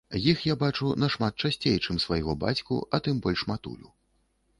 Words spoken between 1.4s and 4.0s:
часцей, чым свайго бацьку, а тым больш матулю.